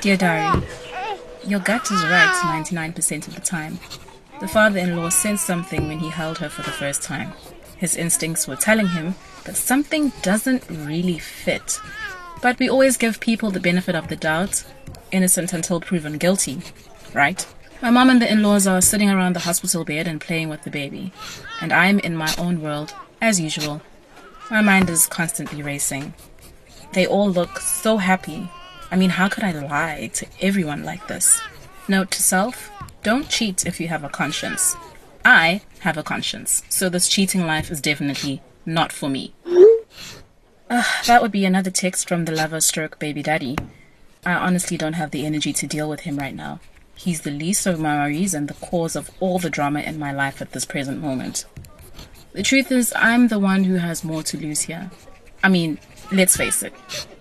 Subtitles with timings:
[0.00, 0.62] Dear Diary,
[1.44, 3.80] your gut is right 99% of the time.
[4.40, 7.32] The father in law sensed something when he held her for the first time.
[7.76, 11.80] His instincts were telling him that something doesn't really fit.
[12.40, 14.62] But we always give people the benefit of the doubt,
[15.10, 16.60] innocent until proven guilty,
[17.12, 17.44] right?
[17.82, 20.62] My mom and the in laws are sitting around the hospital bed and playing with
[20.62, 21.12] the baby,
[21.60, 23.82] and I'm in my own world, as usual.
[24.48, 26.14] My mind is constantly racing.
[26.92, 28.48] They all look so happy.
[28.90, 31.40] I mean, how could I lie to everyone like this?
[31.88, 32.70] Note to self
[33.02, 34.76] don't cheat if you have a conscience.
[35.24, 39.32] I have a conscience, so this cheating life is definitely not for me.
[40.70, 43.56] Uh, that would be another text from the lover stroke baby daddy.
[44.26, 46.60] I honestly don't have the energy to deal with him right now.
[46.94, 50.12] He's the least of my worries and the cause of all the drama in my
[50.12, 51.44] life at this present moment.
[52.32, 54.90] The truth is, I'm the one who has more to lose here.
[55.42, 55.78] I mean,
[56.12, 56.74] let's face it,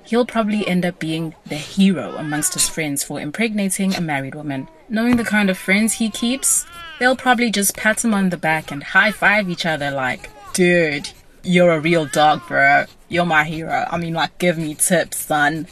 [0.08, 4.68] he'll probably end up being the hero amongst his friends for impregnating a married woman.
[4.88, 6.66] Knowing the kind of friends he keeps,
[6.98, 11.10] they'll probably just pat him on the back and high five each other like, dude,
[11.44, 12.86] you're a real dog, bro.
[13.10, 13.86] You're my hero.
[13.90, 15.68] I mean, like, give me tips, son.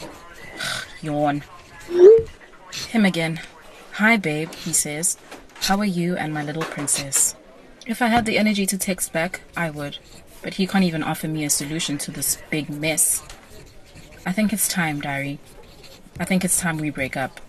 [1.02, 1.44] Yawn.
[2.90, 3.40] Him again.
[3.94, 5.18] Hi, babe, he says.
[5.62, 7.36] How are you and my little princess?
[7.88, 9.98] If I had the energy to text back, I would.
[10.42, 13.24] But he can't even offer me a solution to this big mess.
[14.26, 15.38] I think it's time, diary.
[16.20, 17.40] I think it's time we break up.